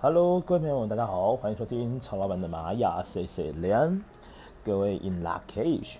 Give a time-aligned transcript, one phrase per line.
[0.00, 4.00] Hello，各位朋友们，大家好，欢迎收听曹老板的玛雅 C C 连，
[4.62, 5.96] 各位 In Lak'ech。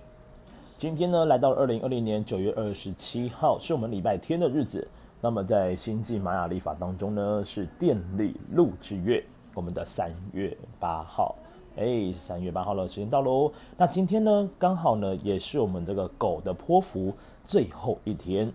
[0.76, 4.86] 今天呢，来到二零二零年九月二十七号，是我们礼拜天的日子。
[5.20, 9.20] 那么在星际玛雅历法当中呢，是电力鹿之月，
[9.52, 11.34] 我们的三月八号。
[11.74, 13.50] 哎，三月八号了，时间到喽。
[13.76, 17.12] 那今天呢，刚好呢，也是我们这个狗的泼符
[17.44, 18.52] 最后一天。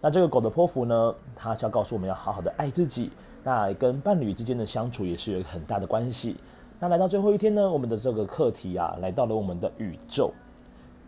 [0.00, 3.10] 那这个狗的泼符呢，它是要告诉我们要好好的爱自己。
[3.44, 6.36] 那跟伴侣之间的相处也是有很大的关系。
[6.78, 10.32] 那来到最后一天呢，我们的这个课题啊，来到了我们的宇宙。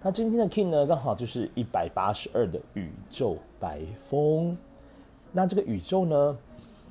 [0.02, 4.56] 那今天的 King 呢，刚好就是一百八十二的宇宙白风。
[5.32, 6.36] 那这个宇宙呢，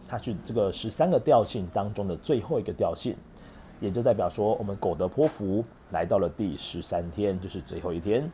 [0.08, 3.16] 它是这个十三个调性当中的最后一个调性，
[3.80, 8.30] 也就代表说，我们狗的波符来到了第十三天，就是最后一天。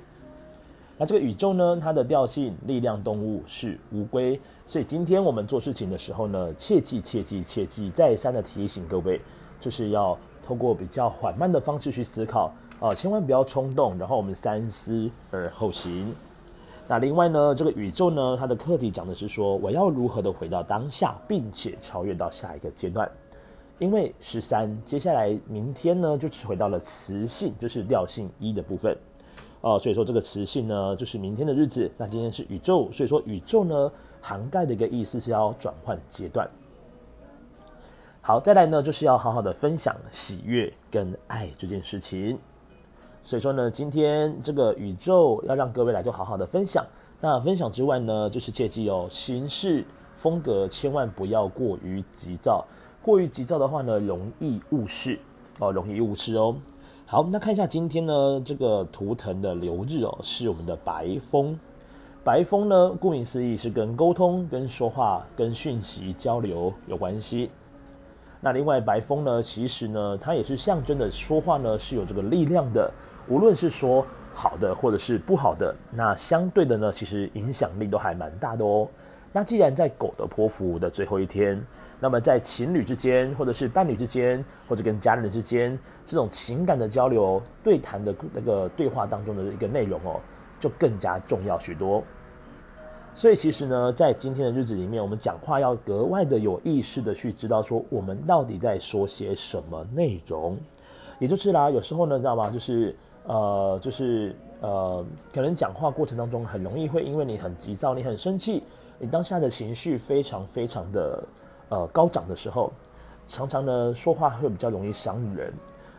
[1.01, 9.21] 那这个宇宙呢，它的调性力量动物是乌龟，所以今天我们做事情的时候呢，切记切记切记，再三的提醒各位，
[9.61, 16.13] 就是要透过比较缓慢的方式去思考啊，千万不要冲动，然后我们三思而后行。
[16.85, 23.09] 那另外呢，这个宇宙呢，它的课题讲的是说，我要如何的回到当下，并且超越到下一个阶段，
[23.77, 28.97] 因为十三接下来明天呢，就只回到了磁性，就是调性一的部分。
[29.61, 31.91] 哦，所以说这个磁性呢，就是明天的日子。
[31.97, 36.49] 那今天是宇宙，所以说宇宙呢，涵盖的一个意思是要转换阶段。
[38.21, 42.37] 好，再来呢，就是要好好的分享喜悦跟爱这件事情。
[43.21, 46.85] 所以说呢，今天这个宇宙要让各位来做好好的分享。
[47.19, 49.83] 那分享之外呢，就是切记哦，行事
[50.15, 52.65] 风格千万不要过于急躁。
[53.01, 55.19] 过于急躁的话呢，容易误事
[55.59, 56.55] 哦，容易误事哦。
[57.11, 61.57] 好，那看一下今天呢，这个图腾的流日哦，是我们的白风。
[62.23, 67.49] 白风呢，顾名思义是跟沟通、跟说话、跟讯息交流有关系。
[68.39, 72.93] 那另外，白风呢，其实呢，它也是象征的说话呢是有这个力量的，
[73.27, 78.87] 无论是说好的或者是不好的，那相对的呢，其实影响力都还蛮大的哦。
[79.31, 81.59] 那既然在狗的泼妇的最后一天。
[82.01, 90.17] 那么在情侣之间，或者是伴侣之间，或者跟家人之间，这种情感的交流、对谈的那个对话当中的一个内容哦，
[90.61, 92.01] 就更加重要许多。
[93.13, 100.57] 所以其实呢，在今天的日子里面，我们讲话要格外的有意识的去知道说，我们到底在说些什么内容。
[101.19, 102.49] 也就是啦，有时候呢，你知道吗？
[102.49, 108.63] 就是呃，就是呃，可能讲话过程当中很容易会因为你很急躁，你很生气，
[108.97, 111.23] 你当下的情绪非常非常的。
[111.71, 112.71] 呃，高涨的时候，
[113.27, 115.53] 常常呢说话会比较容易伤人。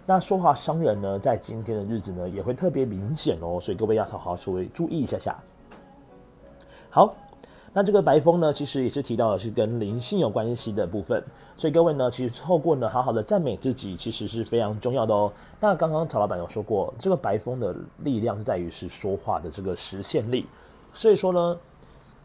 [0.05, 3.61] 那说话伤人呢，在今天的日子呢，也会特别明显哦。
[3.61, 5.39] 所以各位要好好稍微注意一下下。
[6.91, 7.15] 好，
[7.73, 11.23] 那这个白风呢，其实也是提到的是跟灵性有关系的部分。
[11.57, 15.33] 所以各位呢，其实透过呢，好好的赞美自己，其实是非常重要的哦。
[15.61, 20.47] 那刚刚曹老板有说过，这个白风的力量是在于是说话的这个实现力。
[20.93, 21.59] 所以说呢，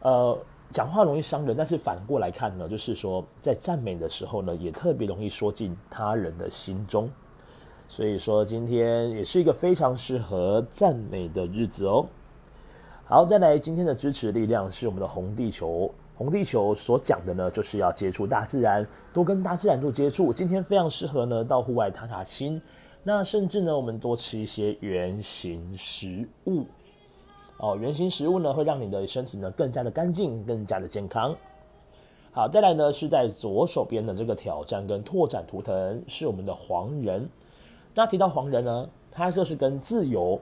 [0.02, 0.38] 呃。
[0.72, 7.08] 讲话容易伤人，但是反过来看呢，就是说在赞美的时候呢，也特别容易说进他人的心中。
[7.86, 12.04] 所以说今天也是一个非常适合赞美的日子哦。
[13.08, 15.88] 好，再来今天的支持力量是我们的红地球。
[16.16, 20.32] 红地球所讲的呢，就是要接触大自然，多跟大自然做接触。
[20.32, 22.60] 今天非常适合呢到户外踏踏青，
[23.04, 26.64] 那甚至呢我们多吃一些圆形食物。
[27.58, 31.32] 哦，圆形食物呢，会让你的身体呢更加的干净，更加的健康。
[32.32, 37.28] 好，再来呢是在左手边的这个挑战跟拓展图腾是我们的黄人。
[37.94, 40.40] 那提到黄人呢，它就是跟自由，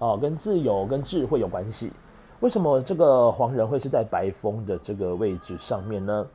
[0.00, 1.92] 哦，跟自由跟智慧有关系。
[2.40, 6.26] 为什么这个黄人会是在白风的这个位置上面呢？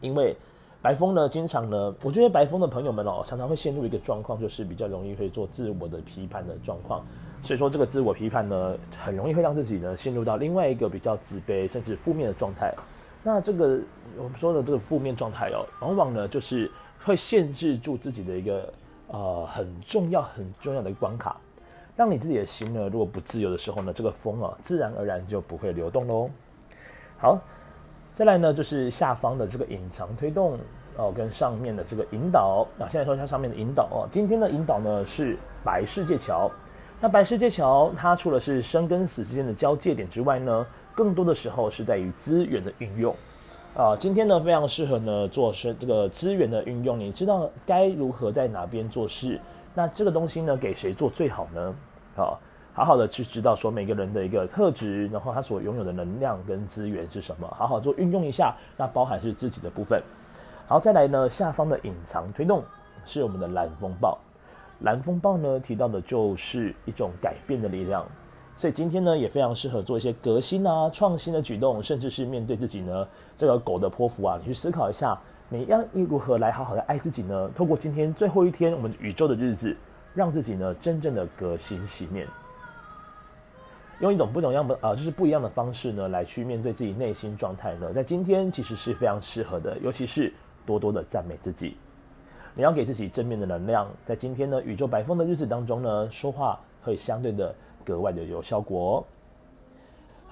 [0.00, 0.36] 因为
[0.82, 7.04] 白风呢，经常呢，我觉得白风的朋友们哦，常常会陷入一个状况，就是比较容易会做自我的批判的状况。
[7.40, 12.74] 所以说，这个自我批判呢，很容易会让自己呢陷入到另外一个比较自卑甚至负面的状态。
[13.22, 13.80] 那这个
[14.18, 16.70] 我们说的这个负面状态哦，往往呢就是
[17.02, 18.72] 会限制住自己的一个
[19.06, 21.36] 呃很重要很重要的一个关卡，
[21.94, 26.30] 让你自己的心呢如果不自由的时候呢，这个风啊自然而然就不会流动喽。
[27.18, 27.38] 好，
[28.10, 30.58] 再来呢就是下方的这个隐藏推动
[30.96, 34.08] 哦，跟上面的这个引导啊，现在说一下上面的引导哦。
[34.10, 36.50] 今天的引导呢是白世界桥。
[37.00, 43.14] 那白世界桥，它除了是生跟死之间的交界点之外呢，更多的时候是在于资源的运用。
[43.74, 46.98] 啊，今天呢非常适合呢做生这个资源的运用。
[46.98, 49.40] 你知道该如何在哪边做事？
[49.74, 51.74] 那这个东西呢给谁做最好呢？
[52.16, 52.36] 啊，
[52.74, 58.54] 好好的去知道说每个人的一个特质，然后他所拥有的能量跟资源是什么，好好做运用一下。
[58.76, 60.02] 那包含是自己的部分。
[60.66, 62.62] 好，再来呢，下方的隐藏推动
[63.04, 64.18] 是我们的蓝风暴。
[64.80, 68.04] 蓝风暴呢，提到的就是一种改变的力量，
[68.56, 75.18] 所以今天呢，也非常适合做一些革新啊、创新的举动，甚至是面对自己呢这个狗的泼妇啊，你去思考一下，
[75.52, 77.50] 你要如何来好好的爱自己呢？
[77.54, 79.76] 透过今天最后一天，我们宇宙的日子，
[80.14, 82.26] 让自己呢真正的革新洗面。
[84.00, 90.32] 用一种不同样的啊、就是不一样的方式呢，来去面对自己内心状态呢，在今天其实是非常适合的，尤其是
[90.64, 91.76] 多多的赞美自己。
[92.54, 97.54] 你要给自己正面的能量，在今天呢，宇宙白风的日子当中呢，说话会相对的
[97.84, 99.06] 格外的有效果。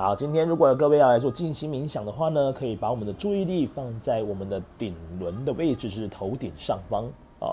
[0.01, 7.05] 好，今天如果各位要来做静心冥想的话呢，可以把我们的注意力放在我们的顶轮的位置，是头顶上方
[7.39, 7.53] 啊。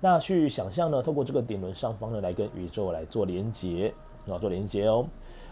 [0.00, 3.94] 那去想象呢，透过这个顶轮上方呢，来跟宇宙来做连接
[4.28, 5.06] 啊，做连接哦。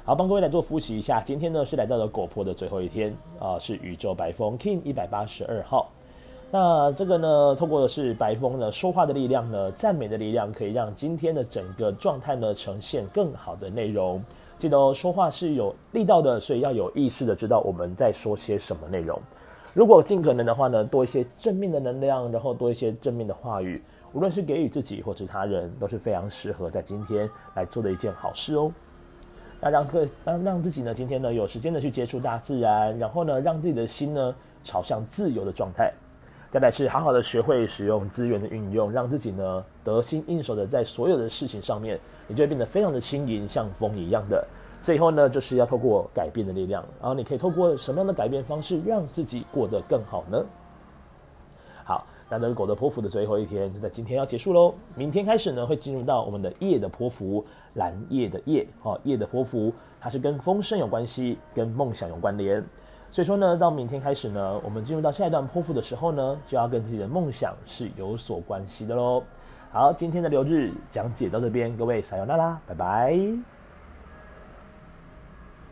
[0.04, 1.20] 好，帮各位来做复习一下。
[1.20, 5.92] 今天呢是来到了狗波的最后一天啊，是宇宙白风 King 一百八十二号。
[6.50, 14.20] 那这个呢，透过的是白风呢说话的力量呢，赞美的力量，可以让今天的整个状态呢呈现更好的内容。
[14.62, 19.20] 记得哦，说话是有力道的，所以要有意识的知道我们在说些什么内容。
[19.74, 23.82] 如果尽可能的话呢，多一些正面的能量，然后多一些正面的话语，
[24.12, 28.70] 无论是给予自己或是他人，都是非常适合在今天来做的一件好事哦。
[29.60, 34.32] 那让这个让让自己呢，今天呢有时间的去接触大自然，然后呢，让自己的心呢
[34.62, 35.92] 朝向自由的状态。
[36.52, 44.46] 再来是好好的学会使用资源的运用，让自己呢得心应手的在所有的事情上面，你就会变得非常的轻盈，像风一样的。
[44.78, 50.44] 最后呢，就是要透过改变的力量，然后你可以透过什么样的改变方式，让自己过得更好呢？
[51.84, 54.75] 好，那这个狗的泼妇的最后一天就在今天要结束喽。
[54.94, 57.43] 明天开始呢，会进入到我们的夜的泼妇。
[57.76, 62.62] 蓝夜的夜，哦，夜的泼妇，它是跟丰盛有关系，跟梦想有关联。
[63.12, 69.22] 所以说呢，到明天开始呢，我们进入到下一段剖腹的时候呢，就要跟自己的梦想是有所关系的喽。
[69.70, 73.14] 好，今天的流日讲解到这边，各位撒由那拉，拜拜。